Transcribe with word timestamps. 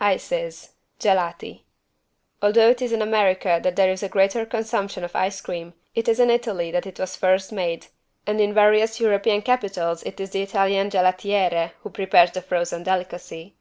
ICES 0.00 0.70
(Gelati) 0.98 1.64
Although 2.40 2.70
it 2.70 2.80
is 2.80 2.92
in 2.92 3.02
America 3.02 3.60
that 3.62 3.76
there 3.76 3.92
is 3.92 4.02
a 4.02 4.08
greater 4.08 4.46
consumption 4.46 5.04
of 5.04 5.14
ice 5.14 5.38
cream, 5.42 5.74
it 5.94 6.08
is 6.08 6.18
in 6.18 6.30
Italy 6.30 6.70
that 6.70 6.86
it 6.86 6.98
was 6.98 7.14
first 7.14 7.52
made, 7.52 7.88
and 8.26 8.40
in 8.40 8.54
various 8.54 9.00
European 9.00 9.42
capitals 9.42 10.02
it 10.04 10.18
is 10.18 10.30
the 10.30 10.40
Italian 10.40 10.88
=gelatiere= 10.88 11.72
who 11.82 11.90
prepares 11.90 12.30
the 12.30 12.40
frozen 12.40 12.84
delicacy. 12.84 13.54